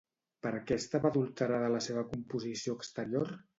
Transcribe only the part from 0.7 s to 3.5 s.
què estava adulterada la seva composició exterior?